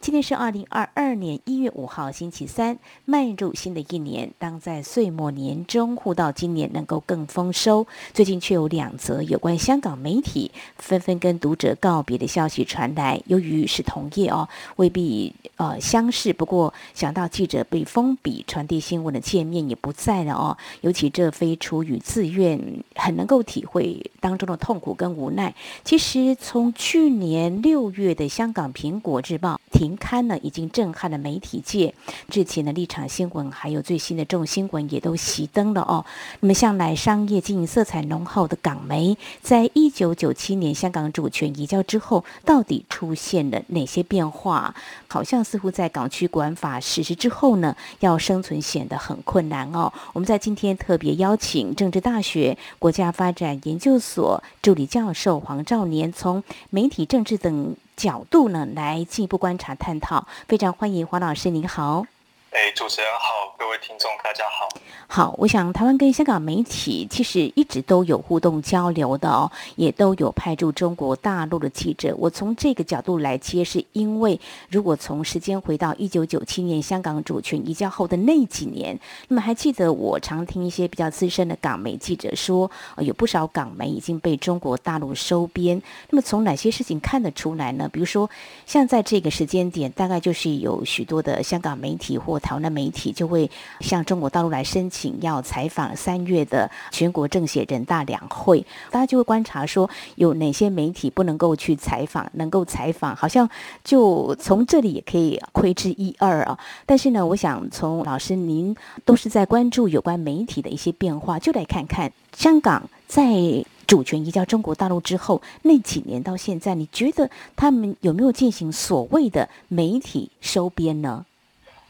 [0.00, 4.32] 今天是二零二二年一月五号，星期三，迈入新的一年。
[4.38, 7.86] 当在岁末年终，互道今年能够更丰收。
[8.14, 13.20] 最近却有两则有关香港媒体纷纷跟读者告别的消息传来。
[13.26, 16.32] 由于是同业哦，未必呃相识。
[16.32, 22.58] 不过想到记者被封笔传递新闻的界面也不在了哦，尤其这非出于自愿，
[22.94, 25.54] 很能够体会当中的痛苦跟无奈。
[25.84, 29.96] 其实从去年六月的香港《苹果日报》停。
[30.00, 31.94] 刊呢，已经震撼了媒体界。
[32.28, 36.04] 之前的立场新闻，还有最新的众新闻，也都熄灯了哦。
[36.40, 44.74] 那么，向来商业经营色彩浓厚的港媒，在一九九七年香港主权移交之后，到底出现了哪些变化？
[45.06, 49.92] 好像似乎在港区国安法实施之后呢，要生存显得很困难哦。
[50.14, 57.76] 我们在今天特别邀请政治大学国家发展研究所助理教授黄兆年，从媒体、政治等。
[58.00, 62.06] 角度呢，来进一步观察探讨，非常欢迎黄老师，您好。
[62.50, 64.68] 哎，主持人好，各位听众大家好。
[65.06, 72.12] 好，我想台湾跟香港媒体其实一直都有互动交流的哦，也都有派驻中国大陆的记者。
[72.18, 85.80] 我从这个角度来接，是因为如果从时间回到一九九七年香港主权移交后的那几年，那么还记得我常听一些比较资深的港媒记者说，有不少港媒已经被中国大陆收编。
[86.08, 87.88] 那么从哪些事情看得出来呢？
[87.88, 88.28] 比如说，
[88.66, 93.48] 像在这个时间点，大概就是有许多的香港媒体或台湾的媒体就会
[93.80, 103.48] 向中国大陆来申请要采访三月的全国政协人大两会，大家就会观察说有哪些媒体不能够去采访，能够采访，好像
[103.84, 106.58] 就从这里也可以窥知一二啊。
[106.86, 108.74] 但是呢，我想从老师您
[109.04, 121.26] 都是在关注有关媒体的一些变化，就来看看香港在主权移交中国大陆之后那几年到现在，你觉得他们有没有进行所谓的媒体收编呢？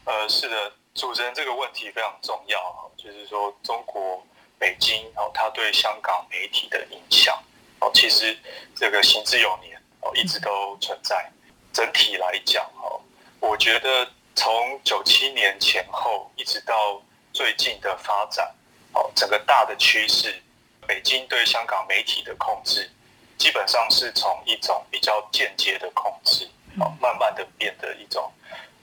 [0.05, 4.25] 呃，是的，主持人这个问题非常重要，就是说中国
[4.57, 7.41] 北京，然后它对香港媒体的影响，
[7.79, 8.37] 哦，其实
[8.75, 11.29] 这个行之有年，哦，一直都存在。
[11.71, 12.99] 整体来讲，哦，
[13.39, 17.01] 我觉得从九七年前后一直到
[17.31, 18.53] 最近的发展，
[18.93, 20.41] 哦，整个大的趋势，
[20.85, 22.91] 北京对香港媒体的控制，
[23.37, 28.29] 基本上是从一种比较间接的控制，哦，慢慢的变得一种。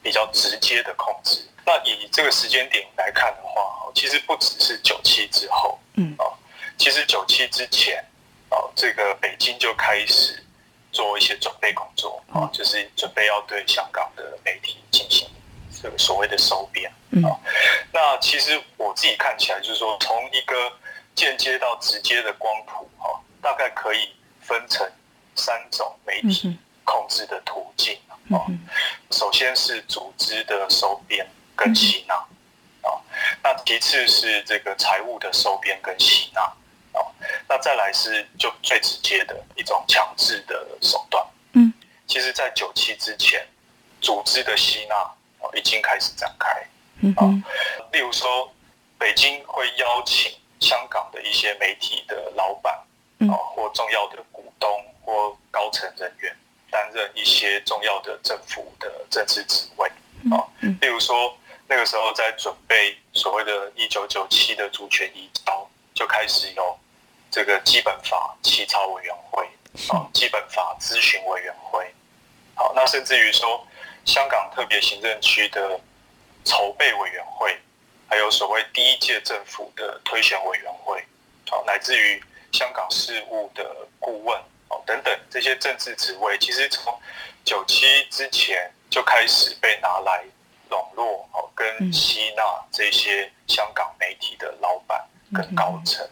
[0.02, 1.40] 比较直接的控制。
[1.66, 6.24] 那以这个时间点来看的话，其实不只是九七之后，嗯啊，
[6.78, 8.02] 其实九七之前，
[8.48, 10.42] 啊，这个北京就开始
[10.92, 15.28] 做一些准备工作啊，就是准备要对香港的媒体进行
[15.82, 16.90] 这个所谓的收编
[17.22, 17.36] 啊。
[17.92, 20.72] 那其实我自己看起来，就是说从一个
[21.14, 24.08] 间接到直接的光谱啊，大概可以
[24.40, 24.90] 分成
[25.34, 27.98] 三种媒体控制的途径。
[28.30, 28.46] 哦，
[29.10, 33.00] 首先是组织的收编跟吸纳，啊，
[33.42, 37.00] 那其次是这个财务的收编跟吸纳，啊，
[37.48, 41.24] 那再来是就最直接的一种强制的手段。
[41.52, 41.72] 嗯，
[42.06, 43.46] 其实，在九七之前，
[44.00, 44.94] 组织的吸纳
[45.38, 46.50] 哦已经开始展开。
[47.00, 47.24] 嗯，啊，
[47.92, 48.52] 例如说，
[48.98, 52.74] 北京会邀请香港的一些媒体的老板，
[53.30, 56.36] 啊，或重要的股东或高层人员。
[56.78, 59.88] 担任一些重要的政府的政治职位
[60.30, 60.46] 啊，
[60.80, 66.78] 例如说那个时候在准备所谓的“一九九七”的主权移交，就开始有
[67.32, 69.44] 这个基本法起草委员会
[69.88, 71.92] 啊，基本法咨询委员会，
[72.54, 73.66] 好，那甚至于说
[74.04, 75.80] 香港特别行政区的
[76.44, 77.58] 筹备委员会，
[78.08, 81.04] 还有所谓第一届政府的推选委员会，
[81.50, 82.22] 好，乃至于
[82.52, 84.40] 香港事务的顾问。
[84.68, 86.92] 哦，等等这些政治职位，其实从
[87.44, 90.24] 九七之前就开始被拿来
[90.70, 96.06] 笼络哦，跟吸纳这些香港媒体的老板跟高层。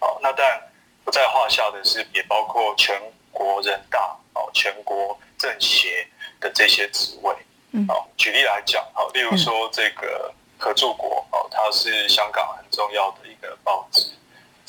[0.00, 0.60] 哦，那当然
[1.04, 6.06] 不在话下的是，也包括全国人大哦、全国政协
[6.40, 7.34] 的这些职位。
[7.88, 14.08] 哦，举例来讲，哦，例如说这个合作国哦，它是香港很重要的一个报纸。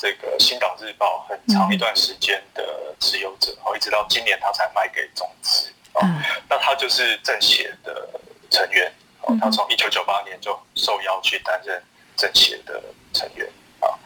[0.02, 6.00] 这个《新岛日报》很长一段时间的持有者，哦，一直到今年他才卖给中资，哦，
[6.48, 8.10] 那他就是政协的
[8.50, 11.80] 成员，哦，他从一九九八年就受邀去担任
[12.16, 12.82] 政协的
[13.12, 13.96] 成员，啊，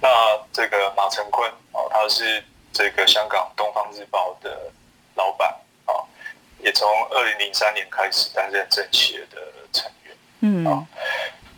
[0.00, 0.08] 那
[0.52, 2.42] 这个马成坤哦，他是
[2.72, 4.72] 这个香港《东方日报》的
[5.14, 5.54] 老板
[5.84, 5.94] 啊，
[6.58, 9.40] 也从二零零三年开始担任政协的
[9.72, 10.16] 成员。
[10.40, 10.66] 嗯。
[10.66, 10.84] 啊，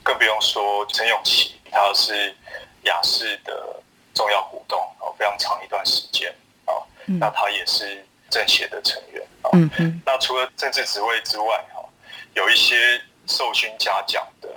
[0.03, 2.37] 更不用说陈永琪，他是
[2.83, 3.83] 雅士的
[4.17, 6.35] 重要股东哦，非常长一段时间
[6.65, 6.75] 啊。
[7.21, 9.51] 那他也是政协的成员啊。
[9.53, 10.03] 嗯嗯。
[10.05, 11.85] 那除了政治职位之外，哈，
[12.35, 14.49] 有一些授勋嘉奖的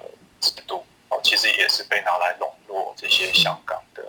[0.42, 0.84] 制度。
[1.12, 4.04] 哦，其实也是被拿来笼络这些香港的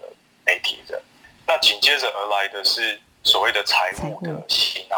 [0.45, 1.01] 媒体人。
[1.47, 4.97] 那紧接着而来的是所谓的财务的吸纳，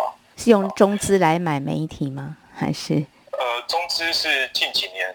[0.00, 2.36] 啊，是用中资来买媒体吗？
[2.54, 3.04] 还是？
[3.32, 5.08] 呃，中资是近几年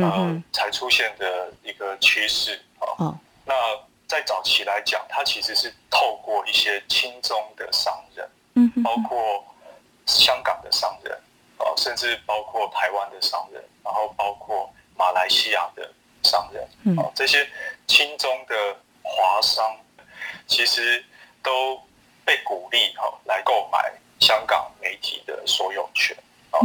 [0.00, 2.86] 呃嗯才出现的一个趋势啊。
[2.98, 3.18] 哦。
[3.44, 3.52] 那
[4.08, 9.44] 在早期来讲，它其实是透过一些亲中的商人，嗯，包括
[10.06, 11.14] 香港的商人，
[11.58, 14.68] 啊，甚至包括台湾的商人，然后包括。
[15.00, 15.88] 马来西亚的
[16.24, 17.48] 商人，啊，这些
[17.86, 19.76] 亲中的华商，
[20.48, 21.04] 其实
[21.40, 21.80] 都
[22.24, 26.16] 被鼓励哈来购买香港媒体的所有权，
[26.50, 26.58] 啊，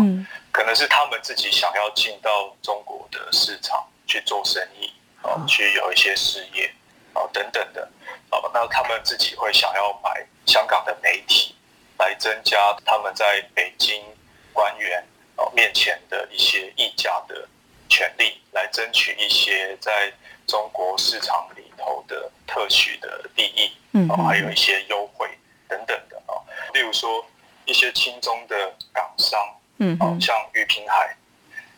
[0.51, 4.91] 可能是他们自己想要进到中国的市场去做生意，
[5.21, 6.73] 啊，去有一些事业，
[7.13, 7.89] 啊，等等的，
[8.29, 11.55] 啊，那他们自己会想要买香港的媒体，
[11.97, 14.03] 来增加他们在北京
[14.51, 15.03] 官员
[15.35, 17.47] 啊面前的一些议价的。
[17.89, 20.11] 权利来争取一些在
[20.47, 25.29] 中国市场里头的特许的利益，嗯，还有一些优惠
[25.67, 26.33] 等等的啊。
[26.73, 27.23] 例如说
[27.65, 29.39] 一些亲中的港商，
[29.77, 31.15] 嗯，像余平海，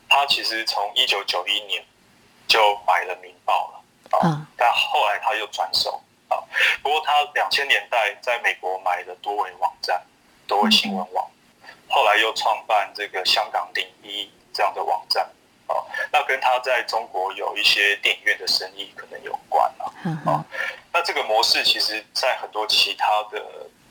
[0.07, 1.83] 他其实从一九九一年
[2.47, 3.74] 就买了《明报》了
[4.19, 6.37] 啊，但后来他又转手啊。
[6.81, 10.01] 不过他两千年代在美国买了多维网站、
[10.47, 11.29] 多维新闻网，
[11.89, 15.27] 后来又创办这个香港零一这样的网站。
[15.67, 15.81] 啊，
[16.11, 19.89] 那跟他在中国有一些电影院的生意可能有关啊。
[20.25, 20.45] 哦，
[20.93, 23.43] 那这个模式其实，在很多其他的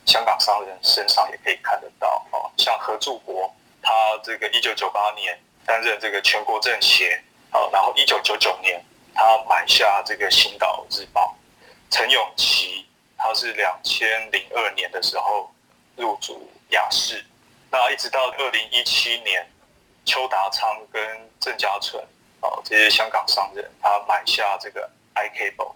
[0.05, 2.25] 香港商人身上也可以看得到。
[2.31, 3.91] 啊，像何柱国，他
[4.23, 7.21] 这个一九九八年担任这个全国政协，
[7.51, 8.81] 好，然后一九九九年
[9.15, 11.35] 他买下这个《星岛日报》。
[11.95, 12.85] 陈永琪，
[13.17, 15.49] 他是两千零二年的时候
[15.95, 17.25] 入主亚视，
[17.71, 19.47] 那一直到二零一七年。
[20.07, 21.03] 邱达昌跟
[21.39, 21.99] 郑家纯，
[22.39, 25.73] 哦，这些香港商人，他买下这个 iCable，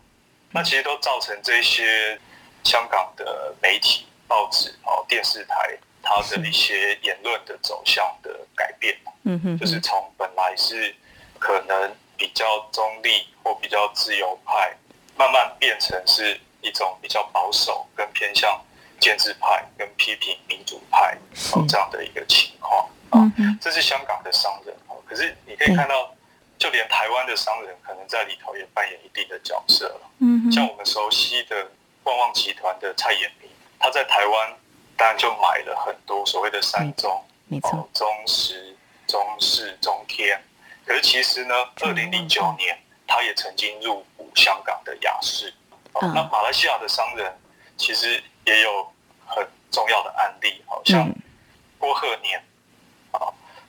[0.51, 2.15] 那其实都造成这些
[2.63, 8.95] 香港的媒体、报纸、哦电视台，它的一些言论的走向的改变。
[9.24, 10.95] 嗯哼，就是从本来是
[11.39, 14.75] 可能比较中立或比较自由派，
[15.16, 18.62] 慢慢变成是一种比较保守跟偏向
[19.00, 21.18] 建制派跟批评民主派
[21.54, 22.88] 哦这样的一个情况。
[23.12, 23.31] 啊，
[23.62, 26.13] 这是香港的商人哦，可是你可以看到，
[26.60, 30.01] 就连台湾的商人可能在里头也扮演一定的角色了。
[30.19, 31.71] 嗯，像我们熟悉的
[32.04, 33.50] 旺旺集团的蔡衍明，
[33.80, 34.54] 他在台湾
[34.98, 38.75] 当然就买了很多所谓的三中，没错，中时、
[39.07, 40.39] 中视、中天。
[40.89, 42.75] 可是其实呢，二零零九年
[43.06, 45.53] 他也曾经入股香港的雅士。
[45.94, 47.31] 哦，那马来西亚的商人
[47.77, 48.91] 其实也有
[49.27, 51.07] 很重要的案例，好像
[51.77, 52.44] 郭鹤年。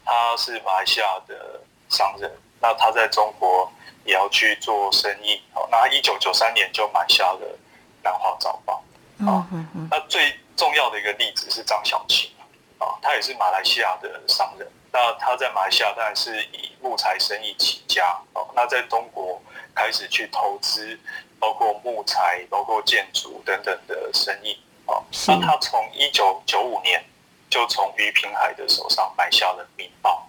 [0.02, 3.70] 他是马来西亚的商人，那他在中国
[4.06, 5.42] 也要去做生意。
[5.52, 7.38] 好，那他一九九三年就买下了
[8.02, 8.82] 《南华早报》。
[9.30, 9.46] 啊，
[9.90, 12.30] 那最重要的一个例子是张小琴
[12.78, 14.66] 啊，他也是马来西亚的商人。
[14.92, 18.18] 那他在马来西亚当然是以木材生意起家。
[18.34, 19.40] 哦，那在中国
[19.74, 20.98] 开始去投资，
[21.38, 24.58] 包括木材、包括建筑等等的生意。
[24.86, 27.02] 哦，那他从一九九五年。
[27.50, 30.24] 就从于平海的手上买下了《明报》，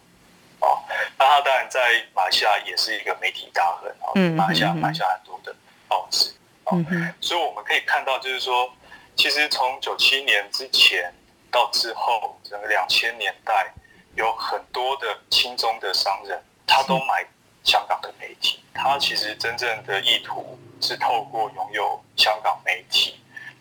[0.65, 0.81] 哦，
[1.19, 5.55] 那他当然在马来西亚也是一个媒体大亨，哦，马来西亚买下很多的
[5.87, 6.83] 报纸，哦，
[7.21, 8.67] 所以我们可以看到，就是说，
[9.15, 11.13] 其实从九七年之前
[11.51, 13.71] 到之后，整个两千年代，
[14.15, 17.25] 有很多的亲中的商人，他都买
[17.63, 23.15] 香港的媒体，他其实真正的意图是透过拥有香港媒体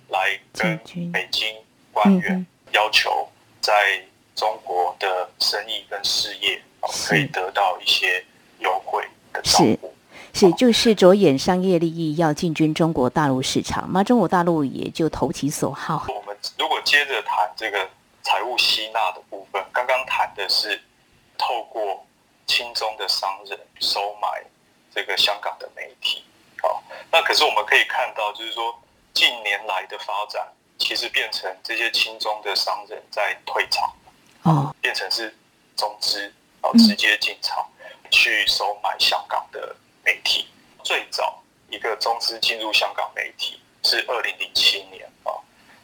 [0.08, 0.78] 来跟
[1.12, 1.54] 北京
[1.92, 3.28] 官员要求。
[3.62, 4.02] 在
[4.34, 8.24] 中国的生意跟事业，可以得到一些
[8.60, 9.94] 优惠的照顾。
[10.32, 16.06] 是，是，就是着眼商业利益，要进军中国大陆市场，那中国大陆也就投其所好。
[16.08, 17.86] 我们如果接着谈这个
[18.30, 20.80] 财务吸纳的部分，刚刚谈的是
[21.36, 22.06] 透过
[22.46, 24.44] 亲中的商人收买
[24.94, 26.22] 这个香港的媒体。
[26.62, 28.80] 好，那可是我们可以看到，就是说
[29.12, 30.46] 近年来的发展。
[30.78, 33.92] 其实变成这些亲中的商人在退场，
[34.44, 35.36] 哦，变成是
[35.76, 36.32] 中资
[36.62, 37.68] 哦直接进场
[38.10, 40.48] 去收买香港的媒体。
[40.82, 45.34] 最早一个中资进入香港媒体是二零零七年啊，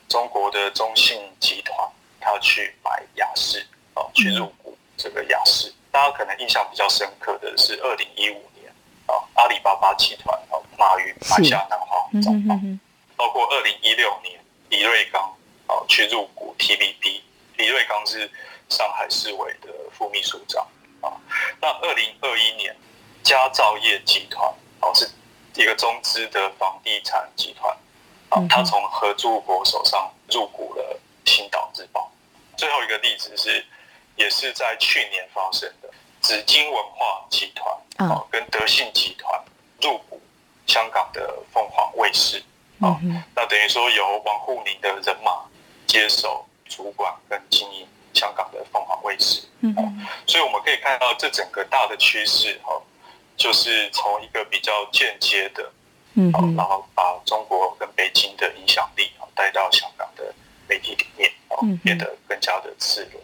[0.09, 1.77] 中国的中信集团
[2.27, 3.65] 他去买雅士
[3.95, 5.73] 啊，去入股这个雅士。
[5.93, 8.69] 大家可能印象比较深刻的是二零一五年
[9.07, 12.59] 啊，阿里巴巴集团啊，马云买下南华早报，
[13.17, 14.41] 包括二零一六年
[14.71, 15.23] 李瑞刚
[15.69, 17.23] 啊去入股 TVB，
[17.59, 18.29] 李瑞刚是
[18.69, 20.67] 上海市委的副秘书长
[21.01, 21.13] 啊。
[21.61, 22.77] 那二零二一年
[23.23, 25.09] 佳兆业集团哦是。
[25.59, 27.75] 一个中资的房地产集团，
[28.29, 32.13] 啊，他从合租国手上入股了《青岛日报》。
[32.57, 33.65] 最后一个例子是，
[34.17, 35.89] 也是在去年发生的，
[36.21, 39.41] 紫金文化集团啊，跟德信集团
[39.81, 40.21] 入股
[40.67, 42.43] 香港的凤凰卫视，
[42.81, 42.99] 啊，
[43.35, 45.45] 那等于说由王沪宁的人马
[45.87, 52.81] 接手主管跟经营香港的凤凰卫视，嗯，所以我们可以看到这整个大的趋势，哈。
[53.39, 55.71] 就是从一个比较间接的，
[56.15, 60.35] 嗯，然后把中国跟北京的影响力带到香港的
[60.69, 63.21] 媒体里面，啊，变得更加的赤裸。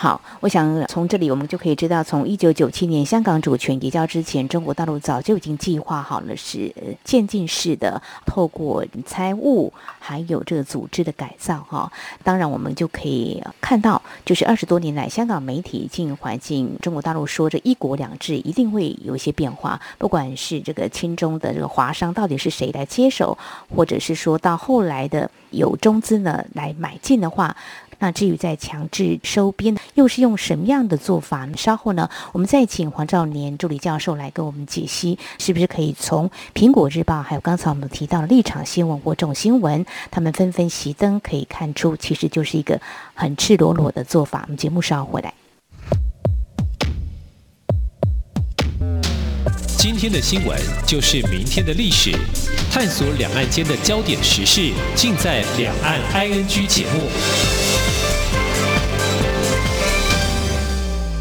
[0.00, 11.90] 好，我想从这里我们就可以知道，从一九九七年香港主权移交之前，中国大陆早就已经计划好了，是渐进式的透过财务还有这个组织的改造哈。
[12.22, 23.36] 当然，我们就可以看到，就是二十多年来香港媒体经营环境，中国大陆说这一国两制一定会有一些变化，不管是这个亲中的这个华商到底是谁来接手，
[23.74, 27.56] 或者是说到后来的有中资呢来买进的话。
[27.98, 31.56] 那至于在强制收编，又是用什么样的做法呢？
[31.56, 42.80] 稍后呢，我们再请黄兆年助理教授来跟我们解析，是不是可以从《苹果日报》还有刚才我们提到的立场新闻或众新闻，他们纷纷熄灯，可以看出其实就是一个
[43.14, 44.42] 很赤裸裸的做法。
[44.44, 45.34] 我们节目稍后回来。
[49.76, 52.12] 今天的新闻就是明天的历史，
[52.70, 57.77] 探索两岸间的焦点时事，尽在《两岸 ING》节目。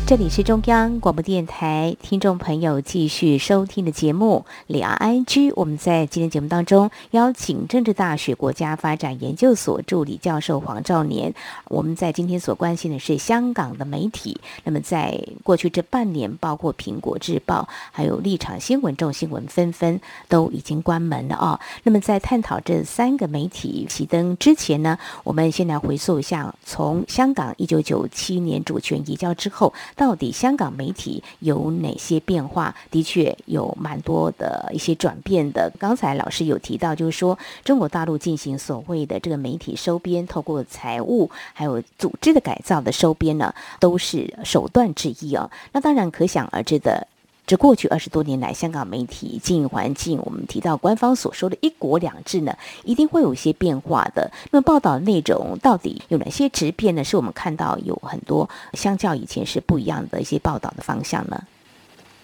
[0.07, 5.49] 这里是中央广播电台听众朋友继续收听的节目《两岸 ING》。
[5.53, 11.33] 我们在今天节目当中邀请政治大学国家发展研究所助理教授黄兆年。
[11.65, 14.39] 我们在今天所关心的是香港的媒体。
[14.63, 19.99] 那么在过去这半年，包括《苹果日报》还有《立场新闻》、众新闻纷纷
[20.29, 21.59] 都已经关门了啊。
[21.83, 29.73] 那么在探讨这三个媒体熄灯之前呢，我们先来回溯一下，从香港一九九七年主权移交之后。
[29.97, 32.73] 到底香港媒体有哪些变化？
[32.89, 35.69] 的确有蛮多的一些转变的。
[35.77, 45.49] 刚才老师有提到，就是说中国大陆进行所谓的这个媒体收编，透过财务还有组织的改造的收编呢，都是手段之一哦。
[45.73, 47.07] 那当然可想而知的。
[47.47, 54.29] 这过去二十多年来，香港媒体经营环境，我们提到官方所说的一国两制呢，一定会有一些变化的。
[54.51, 57.01] 那么报道内容到底有哪些质变呢？
[57.05, 61.41] 是我们看到有很多相较以前是不一样的一些报道的方向呢？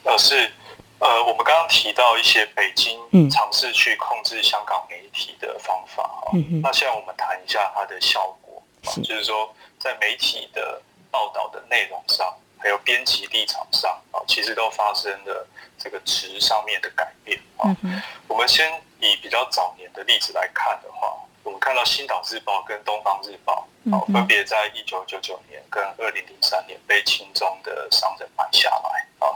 [0.04, 0.36] 呃，是
[1.00, 3.00] 呃，我们刚刚提到一些北京
[3.30, 6.32] 尝试去控制香港媒体的方法哈。
[6.34, 6.62] 嗯哼。
[6.62, 9.50] 那现在我们谈一下它的效果，是就是说
[9.80, 12.28] 在媒体的报道的内容上。
[12.64, 15.46] 还有编辑立场上啊，其实都发生了
[15.78, 17.68] 这个词上面的改变啊。
[18.30, 29.36] 我们先以比较早年的例子来看的话，我们看到《新岛日报》跟《东方日报》啊，分别在一九九九年跟二零零三年被亲中的商人买下来啊。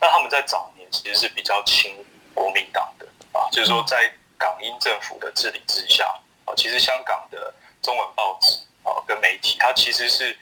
[0.00, 2.04] 那他们在早年其实是比较亲
[2.34, 6.12] 国民党的啊，就是说在港英政府的治理之下
[6.44, 10.36] 啊，其实香港的中文报纸啊跟媒体，它其实是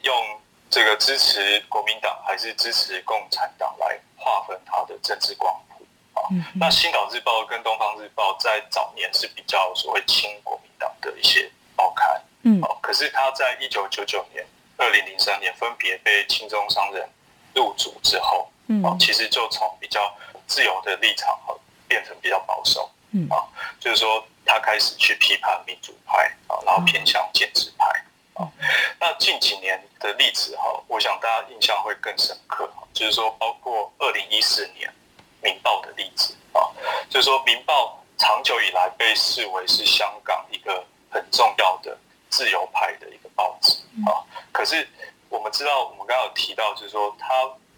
[0.00, 0.40] 用。
[0.74, 6.26] 这个支持国民党还是支持共产党来划分他的政治光谱啊？
[6.56, 14.44] 那《新岛日报》跟《东方日报》在早年是比较所谓亲国民党的一些报刊，嗯，哦可是他在一九九九年、
[14.76, 17.08] 二零零三年分别被亲中商人
[17.54, 20.12] 入主之后，嗯，其实就从比较
[20.48, 21.38] 自由的立场
[21.86, 23.46] 变成比较保守，嗯啊，
[23.78, 27.86] 就是说他开始去批判民主派啊，然后偏向建制派。
[28.34, 28.50] 啊，
[28.98, 34.88] 那近几年的例子哈，我想大家印象会更深刻，就是说包括二零一四年
[35.40, 36.60] 《民报》的例子啊，
[37.08, 41.96] 就是说《民报》长久以来被视为是香港一个很重要的
[42.28, 44.18] 自由派的一个报纸啊，
[44.50, 44.88] 可是
[45.28, 47.26] 我们知道，我们刚刚有提到，就是说它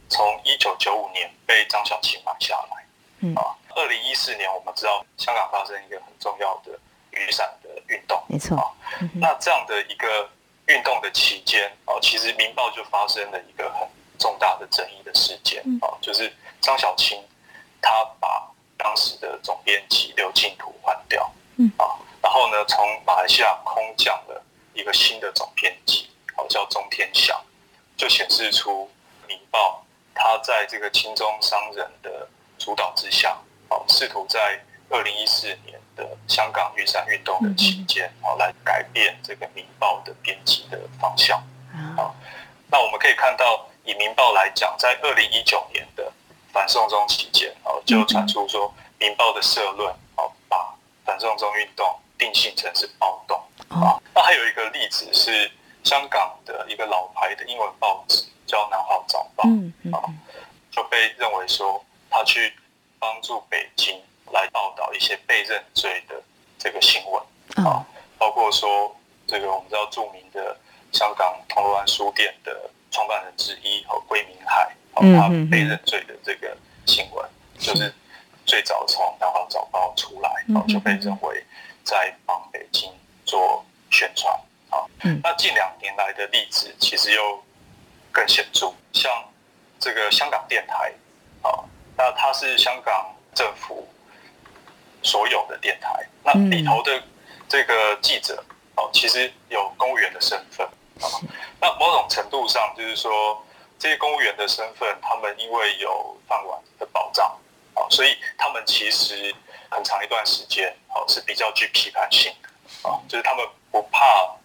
[0.08, 6.78] 从一九九五年被张晓清买下来，啊，二零一四年我们知道香港发生一个很重要的
[7.10, 8.72] 雨伞的运动，没错啊，
[9.16, 10.30] 那这样的一个。
[10.66, 17.22] 运动的期间啊，其实《民报》就发生了一个很重大的争议的事件啊，就是张小青
[17.80, 21.70] 他把当时的总编编辑刘进图换掉，嗯。
[21.76, 21.84] 啊，
[22.22, 24.42] 然后呢，从马来西亚空降了
[24.72, 27.38] 一个新的总编辑，哦，叫钟天祥，
[27.96, 28.88] 就显示出
[29.28, 29.84] 《民报》
[30.18, 32.26] 他在这个亲中商人的
[32.58, 33.36] 主导之下，
[33.68, 41.38] 哦，试图在二零一四年的香港雨伞运动的期间，哦，来改变这个《民报》的编辑的方向，
[41.96, 42.14] 啊，
[42.70, 46.12] 那我们可以看到，以《民报》来讲，在二零一九年的
[46.52, 53.38] 反送中期间，哦，就传出说，《民报》的社论，哦，把反送中运动定性成是暴动，
[53.68, 55.50] 啊，那还有一个例子是
[55.82, 59.44] 香港的一个老牌的英文报纸叫《南华早报》，
[59.96, 60.04] 啊，
[60.70, 62.52] 就被认为说他去
[62.98, 63.98] 帮助北京。
[64.32, 66.22] 来报道一些被认罪的
[66.58, 67.22] 这个新闻。
[67.64, 67.86] 啊，
[68.18, 68.94] 包括说
[69.26, 70.56] 这个我们知道著名的
[70.92, 76.56] 香港铜锣湾书店的创办人之一和归明海，他被认罪的这个
[76.86, 77.28] 新闻，
[77.58, 77.94] 就是
[78.44, 81.44] 最早从《南华早报》出来，然后就被认为
[81.84, 82.92] 在帮北京
[83.24, 84.32] 做宣传
[84.70, 84.84] 啊。
[85.22, 87.42] 那近两年来的例子其实又
[88.12, 89.10] 更显著，像
[89.78, 90.92] 这个香港电台
[91.42, 91.64] 啊，
[91.96, 93.88] 那它是香港政府。
[95.06, 97.00] 所有的电台，那里头的
[97.48, 98.44] 这个记者
[98.74, 100.66] 哦，其实有公务员的身份
[101.00, 101.06] 啊。
[101.60, 103.40] 那某种程度上，就是说
[103.78, 107.24] 这些公务员的身份，他们因为有饭碗的保障
[107.74, 109.32] 啊，所以他们其实
[109.70, 114.00] 很长一段时间哦是比较具批判性的啊，就是他们不怕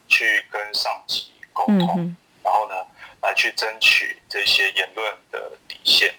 [0.08, 2.76] 去跟上级沟通，然后呢
[3.24, 6.14] 来去争取这些言论的底线。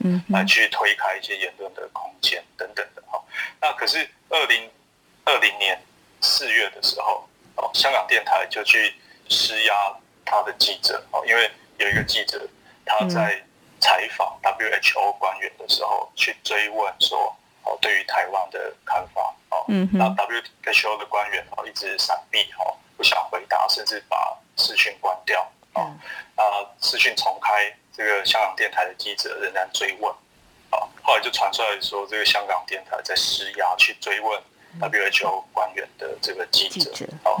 [0.00, 3.22] 嗯，来去推开一些言论的空间等等的哈。
[3.60, 4.70] 那可是二零
[5.24, 5.80] 二零年
[6.20, 8.94] 四月的时候，哦，香港电台就去
[9.28, 9.74] 施压
[10.24, 12.40] 他的记者哦，因为有一个记者
[12.84, 13.42] 他在
[13.80, 25.40] 采访 WHO 官员的时候，去追问说哦，对于台湾的看法哦，嗯，那 WHO 的官员哦一直闪避哦，不想回答，甚至把视讯关掉
[25.74, 25.94] 啊，
[26.36, 26.44] 那
[26.80, 27.74] 视讯重开。
[27.98, 30.08] 这个香港电台的记者仍然追问，
[30.70, 34.40] 啊，后来就传出来说，这个香港电台在施压去追问
[34.78, 36.92] WHO 官员的这个记者，
[37.24, 37.34] 啊，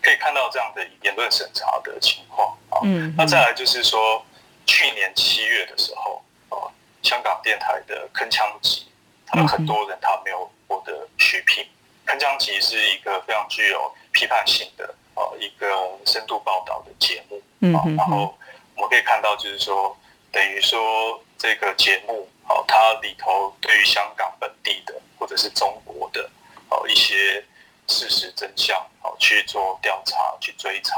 [0.00, 2.78] 可以看到这样的言论审查的情况，啊，
[3.16, 4.24] 那再来就是说，
[4.64, 6.70] 去年七月的时候，啊，
[7.02, 8.86] 香港电台的铿锵集，
[9.26, 11.66] 他们很多人他没有获得续聘，
[12.06, 15.66] 铿锵集是一个非常具有批判性的，啊，一个
[16.04, 18.32] 深度报道的节目，啊，然后。
[18.76, 19.96] 我们可以看到，就是说，
[20.30, 26.28] 等于说这个节目，哦，它里头对于香港本地的或者是中国的，
[26.68, 27.42] 哦，一些
[27.88, 30.94] 事实真相，哦，去做调查、去追查，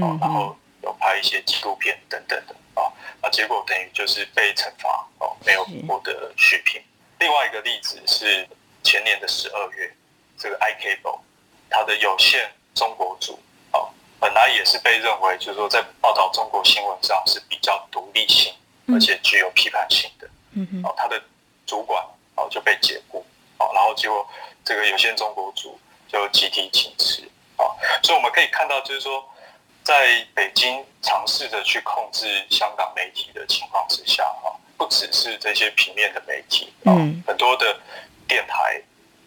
[0.00, 2.90] 哦，然后有拍一些纪录片等等的，啊，
[3.22, 6.82] 那结果等于就是被惩罚，哦，没有获得续聘。
[7.18, 8.48] 另外一个例子是
[8.82, 9.94] 前年的十二月，
[10.38, 11.20] 这个 iCable
[11.68, 13.38] 它的有线中国组。
[14.20, 18.52] 本来也是被认为，就是说在报道中国新闻上是比较独立性，
[18.88, 20.28] 而且具有批判性的。
[20.52, 20.82] 嗯哼。
[20.84, 21.20] 哦，他的
[21.66, 22.04] 主管
[22.36, 23.24] 哦就被解雇，
[23.58, 24.28] 哦，然后结果
[24.62, 27.22] 这个有线中国组就集体请辞。
[27.56, 27.64] 啊，
[28.02, 29.22] 所以我们可以看到，就是说
[29.82, 37.78] 在北京尝试着去控制香港媒体的情况之下，哈，不只是这些平面的媒体，嗯，很多的
[38.28, 38.82] 电台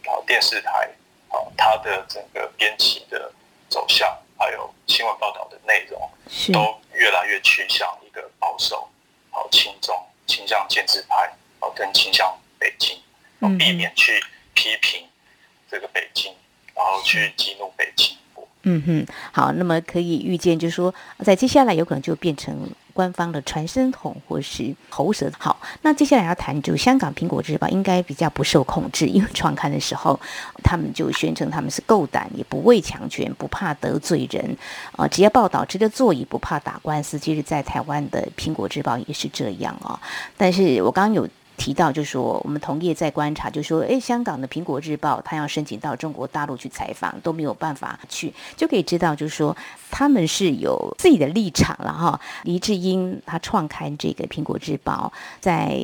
[0.05, 0.89] 啊、电视台
[1.29, 3.31] 啊，它的整个编辑的
[3.69, 4.15] 走向。
[4.37, 6.09] 还有新闻报道的内容，
[6.51, 8.89] 都越来越趋向一个保守、
[9.31, 9.95] 好亲中、
[10.27, 12.97] 倾向建制派，好更倾向北京，
[13.57, 15.07] 避免去批评
[15.69, 16.33] 这个北京，
[16.75, 18.17] 然后去激怒北京。
[18.63, 22.69] 嗯哼，好，那么可以预见，就是说，在接下来有可能就变成。
[22.93, 25.27] 官方的传声筒或是喉舌。
[25.39, 30.19] 好，那接下来要谈，就香港《苹果日报》应该比较不受控制， 因为创刊的时候，
[30.63, 34.55] 他们就宣称他们是够胆，也不畏强权，不怕得罪人，
[34.95, 37.19] 啊，直接报道直接做，也不怕打官司。
[37.19, 39.99] 其实，在台湾的《苹果日报》也是这样啊。
[40.37, 41.27] 但是我刚刚有。
[41.57, 49.55] 提到就说，我们同业在观察，就说，诶，香港的《苹果日报》他要申请到中国大陆去采访都没有办法去，就可以知道，就是说
[49.89, 52.19] 他们是有自己的立场了哈。
[52.43, 55.79] 黎智英他创刊这个《苹果日报》，在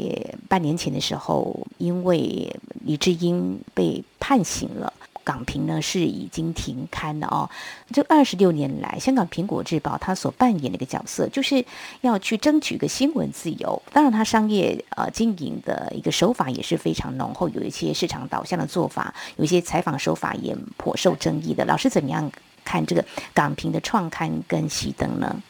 [0.47, 2.53] 半年前的时候，因为
[2.83, 4.91] 黎智英被判刑了。
[5.23, 7.49] 港评呢是已经停刊了哦。
[7.91, 11.65] 这二十六年来，香港苹果日报它所扮演的一个角色，就是
[12.01, 13.81] 要去争取一个新闻自由。
[13.91, 21.65] 当然，它商业呃经营的一个手法也是非常浓厚，有一些市场导向的做法，有一些采访手法也颇受争议的。
[21.65, 22.31] 老师怎么样
[22.63, 25.41] 看这个港评的创刊跟熄灯呢？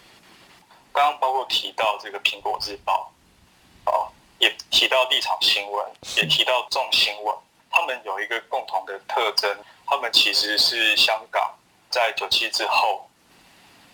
[0.91, 3.12] 刚刚包括提到这个苹果日报，
[3.86, 5.86] 哦，也提到立场新闻，
[6.17, 7.36] 也提到重新闻。
[7.69, 11.53] 他们有一个共同的特征，他们其实是香港
[11.89, 13.10] 在九七之后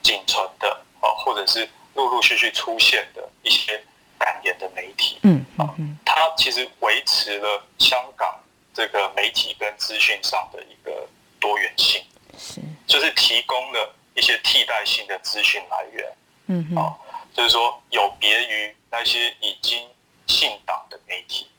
[0.01, 0.69] 仅存的
[1.01, 3.83] 啊，或者是陆陆续续出现的一些
[4.17, 5.19] 敢言的媒体。
[5.23, 5.73] 嗯啊，
[6.05, 8.39] 它其实维持了香港
[8.73, 11.07] 这个媒体跟资讯上的一个
[11.39, 12.03] 多元性，
[12.37, 16.13] 是，就是提供了一些替代性的资讯来源。
[16.47, 16.93] 嗯哼，啊，
[17.33, 19.87] 就是说有别于那些已经
[20.27, 21.54] 信党的媒体啊，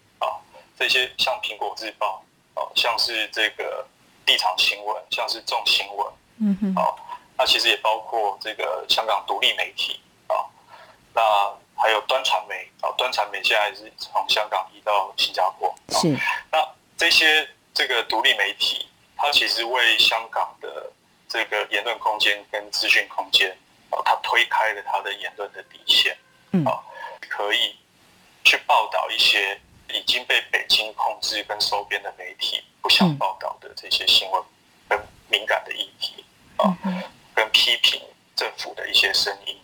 [0.78, 2.22] 这些像苹果日报
[2.54, 3.86] 哦，像是这个
[4.26, 6.94] 立场新闻，像是众新闻，嗯哼，啊，
[7.36, 10.36] 那其实也包括这个香港独立媒体啊，
[11.14, 11.22] 那
[11.74, 16.16] 还有端传媒啊，端传媒现在是从香港移到新加坡，是，
[16.50, 16.58] 那
[16.96, 20.92] 这些这个独立媒体，它其实为香港的
[21.28, 23.50] 这个言论空间跟资讯空间
[23.90, 26.16] 啊，它推开了它的言论的底线，
[26.52, 26.82] 嗯，啊，
[27.28, 27.76] 可以。
[28.48, 29.60] 去报道一些
[29.92, 34.42] 已经被北京控制跟收编的媒体不想报道的这些新闻
[34.88, 36.24] 跟敏感的议题
[36.56, 36.76] 啊，
[37.34, 38.00] 跟批评
[38.34, 39.58] 政府的一些声音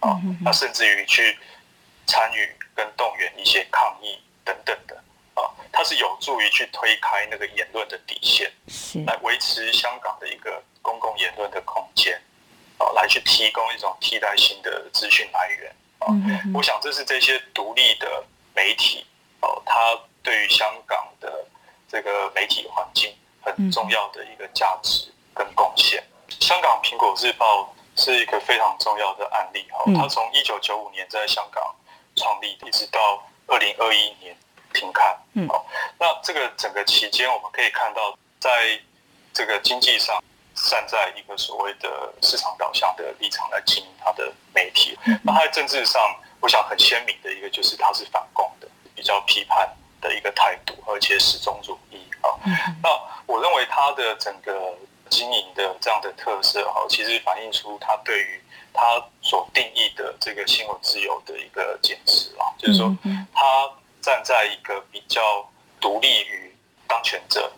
[0.00, 1.38] 啊，那甚至于去
[2.06, 4.96] 参与跟动员一些抗议等等的
[5.34, 8.52] 啊，它是有助于去推开那个言论的底线，
[9.06, 12.20] 来维持香港的一个公共言论的空间
[12.78, 15.74] 啊，来去提供一种替代性的资讯来源。
[15.98, 16.14] 啊，
[16.54, 19.04] 我想这是这些独立的媒体
[19.40, 21.44] 哦，它对于香港的
[21.88, 26.02] 这个媒体环境很重要的一个价值跟贡献。
[26.40, 31.74] 香港苹果日报是一个非常重要的案例哦，它从一九九五年在香港
[32.16, 34.36] 创立，一直到二零二一年
[34.74, 35.16] 停刊。
[35.34, 35.48] 嗯，
[35.98, 38.80] 那这个整个期间，我们可以看到，在
[39.32, 40.22] 这个经济上。
[40.68, 46.02] 站在一个所谓的市场导向的立场来经营他的媒体，那他在政治上，
[46.40, 48.66] 我想很鲜明的一个就是他是反共的，
[48.98, 52.34] 比较批判的一个态度，而且始终如一啊。
[52.82, 52.90] 那
[53.26, 54.74] 我认为他的整个
[55.08, 58.42] 经营的这样的特色哈，其实反映出他对于
[58.74, 62.92] 他所定义的这个新闻自由的一个坚持啊，就是说
[63.32, 63.70] 他
[64.02, 65.48] 站在一个比较
[65.80, 66.52] 独立于
[66.88, 67.52] 当权者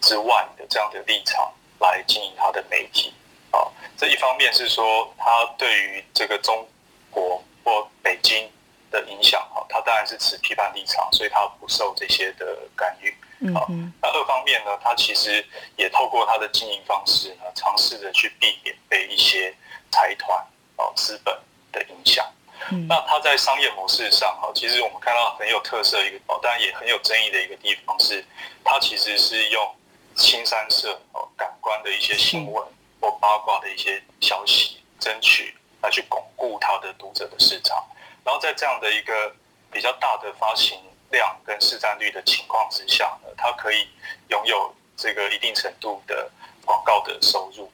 [0.00, 1.52] 之外的这样的立场。
[1.80, 3.14] 来经营他的媒体，
[3.52, 3.60] 啊，
[3.96, 6.66] 这一方面是说他对于这个中
[7.08, 8.50] 国或北京
[8.90, 13.10] 的影响，哈，他当然是持批判立场，所以他不受这些的干预，
[13.54, 13.66] 啊，
[14.02, 15.44] 那二方面呢，他其实
[15.76, 19.54] 也透过他的经营方式呢，尝试着去避免被一些
[19.90, 20.38] 财团
[20.76, 21.36] 哦资本
[21.72, 22.24] 的影响。
[22.70, 28.24] 嗯那他在商业模式上，哈，其实我们看到很有特色一个，当然也很有争议的一个地方是，
[28.64, 29.74] 他其实是用。
[30.20, 32.66] 青山社哦，感官的一些新闻
[33.00, 37.86] 或八卦的一些消息，争取来去巩固他的读者的市场，
[38.28, 39.34] 然后在这样的一个
[39.72, 40.78] 比较大的发行
[41.10, 43.88] 量跟市占率的情况之下呢，它可以
[44.28, 46.30] 拥有这个一定程度的
[46.62, 47.72] 广告的收入，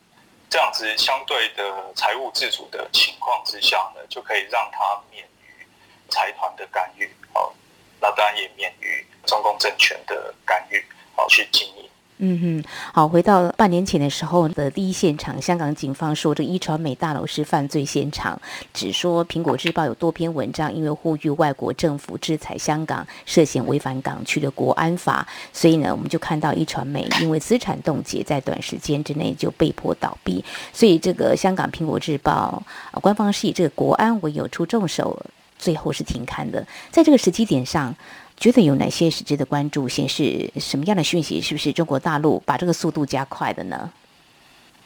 [0.49, 5.67] 这样子相对的财务自主的情况之下呢，就可以让它免于
[6.09, 7.53] 财团的干预哦，
[8.01, 10.79] 那当然也免于中共政权的干预
[11.17, 11.91] 哦，去经营。
[12.27, 18.41] 嗯哼，好，回到半年前的时候的第一现场，香港警方说这一传媒大楼是犯罪现场，
[18.73, 32.33] 只说苹果日报有多篇文章，因为呼吁外国政府制裁香港，涉嫌违反港区的国安法，所以呢，我们就看到一传媒因为资产冻结，在短时间之内就被迫倒闭，所以这个香港苹果日报
[32.91, 35.21] 啊官方是以这个国安为由出重手，
[35.59, 37.95] 最后是停刊的，在这个时机点上。
[38.37, 41.41] 觉得有哪些是值得关注，显示什么样的讯息？
[41.41, 43.91] 是不是中国大陆把这个速度加快的呢？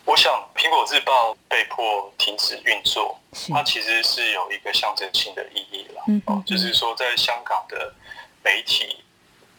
[0.04, 6.02] 我想，《苹果日报》被迫停止运作，它其实是有一个象征性的意义了。
[6.06, 7.92] 嗯，嗯，就是说，在香港的
[8.44, 8.96] 媒体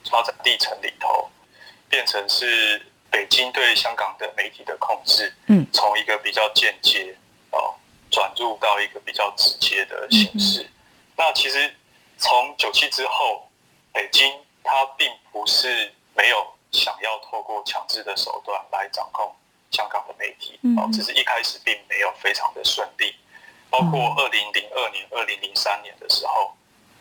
[0.10, 1.30] 发展历程里头，
[1.90, 5.34] 变成是北京对香港的媒体的控制。
[5.48, 7.16] 嗯，从一个比较间接
[7.52, 7.76] 哦，
[8.10, 10.62] 转入到一个比较直接的形式。
[10.64, 10.70] 嗯、
[11.18, 11.72] 那其实
[12.18, 13.49] 从九七之后。
[13.94, 14.32] 北京
[14.64, 19.36] 它并不是没有想要透过强制的手段来掌控
[19.72, 23.16] 香港的媒体，哦，只是一开始并没有非常的顺利。
[23.70, 26.56] 包括二零零二年、二零零三年的时候，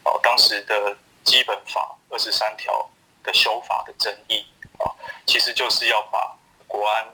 [0.04, 2.88] 哦，当时的基本法二十三条
[3.22, 4.44] 的修法的争议，
[4.78, 4.92] 啊，
[5.26, 7.06] 其实就是要把国安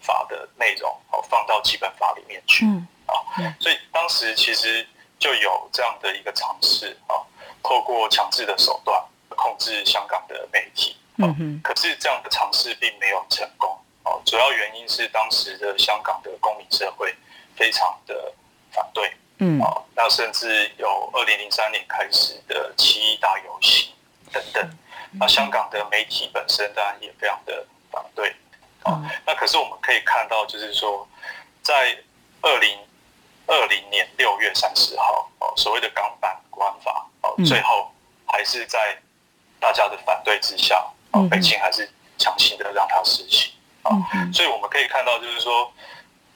[0.00, 2.64] 法的内容哦放到基本法里面去，
[3.06, 3.12] 啊，
[3.60, 4.86] 所以当时其实
[5.18, 7.20] 就有这样的一个尝试，啊，
[7.62, 9.02] 透过强制的手段。
[9.34, 13.70] 控制香港的媒体，嗯哼，可是这样的尝试并没有成功。
[14.04, 14.20] 哦。
[14.24, 17.14] 主要原因是当时的香港的公民社会
[17.56, 18.32] 非常的
[18.72, 23.92] 反对，嗯，哦，那甚至有二零零三年开始的七一大游行
[24.32, 24.78] 等等，
[25.12, 28.34] 那香港的媒体本身当然也非常的反对。
[28.84, 31.06] 哦，那可是我们可以看到，就是说，
[31.62, 31.96] 在
[32.40, 32.76] 二零
[33.46, 37.92] 二零年六月三十号，哦，所谓的港版国安法，哦，最后
[38.26, 38.98] 还是在
[39.62, 43.52] 大家的反对之下，啊，北京还是强行的让它实行。
[43.82, 43.90] 啊，
[44.34, 45.72] 所以我们可以看到，就是说，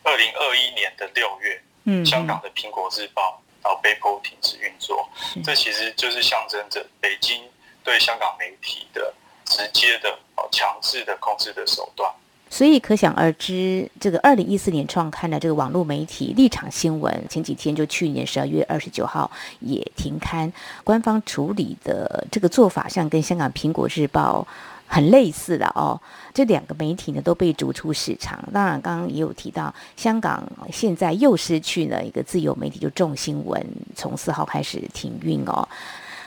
[0.05, 5.09] 二零二一年的六月，嗯，香港的《苹果日报》然后被迫停止运作，
[5.45, 7.43] 这其实就是象征着北京
[7.83, 9.13] 对香港媒体的
[9.45, 12.11] 直接的、啊强制的控制的手段。
[12.49, 19.31] 所以可想而知，这个二零一四年创刊的这个网络媒体立场新闻，前几天就去年十二月二十九号
[19.61, 20.53] 也停刊，
[20.85, 24.47] 官方处理的这个做法，像跟香港《苹果日报》。
[24.89, 26.01] 很类似的哦，
[26.33, 28.39] 这两个媒体呢都被逐出市场。
[28.53, 33.61] 当然，刚刚也有提到，香港现在又失去了一个自由媒体，就众新闻
[33.97, 35.69] 从四号开始停运哦。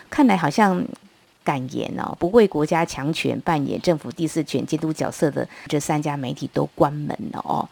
[0.10, 0.84] 看来好像
[1.43, 7.67] 敢言哦，不为国家强权扮演政府第四权监督角色的这三家媒体都关门了哦。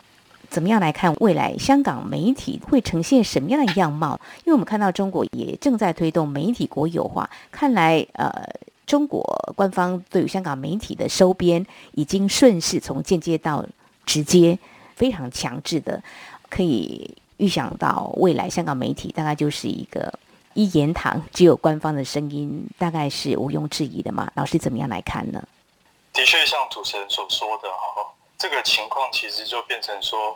[0.50, 4.20] 怎么样来看未来香港媒体会呈现什么样的样貌？
[4.46, 8.32] 因为我们看到中国也正在推动媒体国有化，看来呃。
[8.88, 9.22] 中国
[9.58, 13.66] 官方对于香港媒体的收编，已经顺势从间接到
[14.06, 14.58] 直接，
[14.96, 16.02] 非常强制的，
[16.50, 20.18] 可以预想到未来香港媒体大概就是一个
[20.58, 24.32] 一言堂，只有官方的声音，大概是毋庸置疑的嘛？
[24.34, 25.48] 老师怎么样来看呢？
[26.12, 30.36] 的确，像主持人所说的哈，这个情况其实就变成说，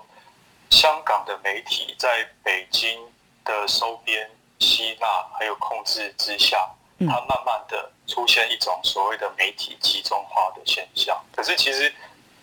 [0.70, 3.00] 香港的媒体在北京
[3.44, 4.30] 的收编、
[4.60, 6.70] 吸纳还有控制之下。
[7.00, 11.20] 它慢慢的出现一种所谓的媒体集中化的现象。
[11.36, 11.92] 可是其实，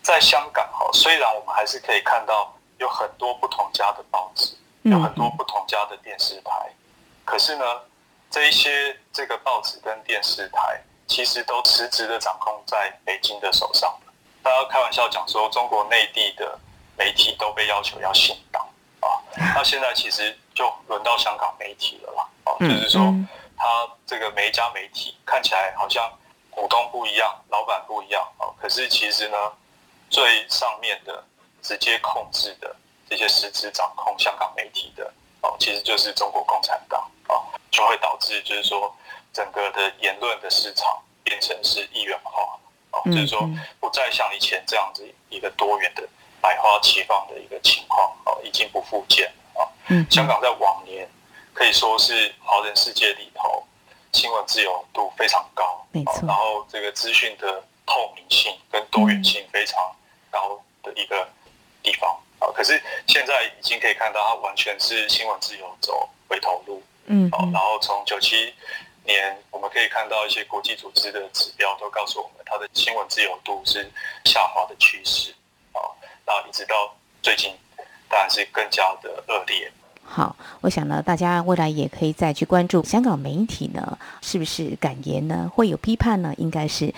[0.01, 6.69] 在香港哈，虽然我们还是可以看到有很多不同家的报纸，有很多不同家的电视台，
[7.29, 7.63] 可是呢，
[8.31, 13.95] 这一些这个报纸跟电视台其实都实质的掌控在北京的手上。
[14.41, 16.57] 大家开玩笑讲说，中国内地的
[16.97, 18.67] 媒体都被要求要信党
[19.01, 19.21] 啊，
[19.55, 23.13] 那现在其实就轮到香港媒体了啦，啊，就是说。
[23.61, 26.09] 他这个每一家媒体看起来好像
[26.49, 29.37] 股东不一样，老板不一样啊，可是其实呢，
[30.09, 31.21] 最上面的
[31.61, 32.73] 直接控制的
[33.09, 35.11] 这些实质掌控香港媒体的
[35.41, 37.39] 哦，其实就是中国共产党啊，
[37.71, 38.93] 就会导致就是说
[39.31, 42.59] 整个的言论的市场变成是一元化
[42.91, 46.05] 啊，就是说不再像以前这样子一个多元的
[46.41, 49.31] 百花齐放的一个情况啊，已经不复见。
[50.09, 51.07] 香港在往年。
[51.51, 53.61] 可以说是华人世界里头
[54.13, 56.21] 新闻自由度非常高，没错。
[56.25, 59.77] 然后这个资讯的透明性跟多元性非常
[60.31, 61.27] 高的一个
[61.83, 62.47] 地方啊。
[62.55, 66.81] 可是现在已经可以看到，它完全是新闻自由走回头路。
[67.09, 67.29] 嗯。
[67.31, 68.53] 好然后从九七
[69.03, 73.85] 年，我们可以看到一些国际组织的指标都告诉我们，它的新闻自由度是
[74.23, 75.31] 下滑的趋势
[75.73, 75.81] 啊。
[76.25, 77.51] 那一直到最近，
[78.07, 79.71] 当然是更加的恶劣。
[80.03, 85.51] 好，我想呢，大家未来也可以再去关注香港媒体呢，是不是敢言呢？
[85.53, 86.33] 会有批判呢？
[86.37, 86.91] 应该是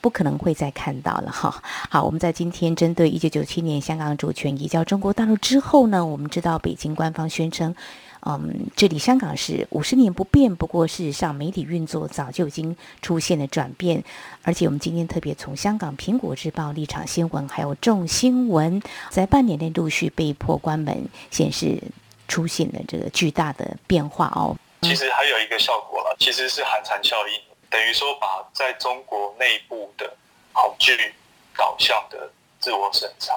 [0.00, 1.62] 不可能会再看到了哈。
[1.90, 7.76] 好，我们在今天针对一九九七年香港主权移交中国大陆之后呢，我们知道北京官方宣称，
[8.26, 14.02] 嗯，这里香港是五十年不变，不过事实上媒体运作早就已经出现了转变，
[14.42, 21.82] 而且我们今天特别从香港《苹果日报》立场新闻，还有众新闻在半年内陆续被迫关门，显示。
[22.26, 24.56] 出现了这个巨大的变化哦。
[24.80, 30.10] 其实还有一个效果了，其实是寒蝉效应，等于说把在中国内部的
[30.54, 31.12] 恐惧
[31.54, 33.34] 导向的自我审查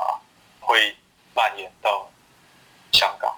[0.62, 0.96] 会
[1.36, 2.10] 蔓延到
[2.94, 3.30] 香港。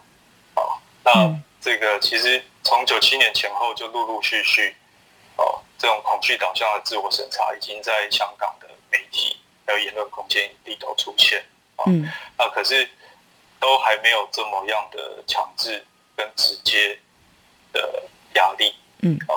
[0.53, 0.77] 哦，
[1.13, 4.75] 那这个其实从九七年前后就陆陆续续
[5.37, 11.43] 哦，这种恐惧导向的自我审查已经在香港的媒体还有言论空间里头出现。
[11.85, 12.89] 嗯，啊，可是。
[13.61, 16.97] 都还没有这么样的强制跟直接
[17.73, 18.03] 的
[18.35, 19.35] 压力，嗯，啊，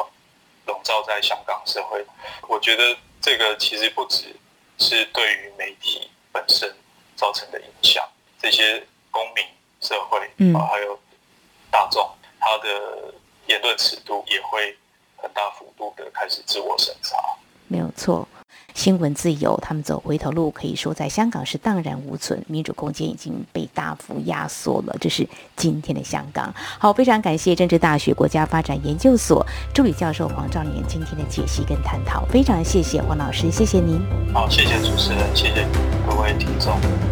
[0.65, 2.07] 笼罩在香港社会。
[2.47, 4.33] 我觉得这个其实不只
[4.79, 6.73] 是对于媒体本身
[7.17, 8.09] 造成的影响，
[8.41, 9.45] 这些公民
[9.81, 10.21] 社会
[10.55, 10.97] 啊，还有
[11.73, 12.09] 大众，
[12.39, 13.13] 他的
[13.47, 14.77] 言论尺度也会
[15.17, 17.17] 很大幅度的开始自我审查。
[17.67, 18.29] 没有错。
[18.75, 24.97] 新闻自由，他们走回头路，可以说在香港是荡然无存，民主空间已经被大幅压缩了。
[24.99, 26.55] 这是今天的香港。
[26.79, 34.01] 好，非常感谢政治大学国家发展研究所助理教授黄兆年今天的解析跟探讨，非常谢谢黄老师，谢谢您。
[34.33, 35.67] 好，谢谢主持人，谢谢
[36.09, 37.12] 各位听众。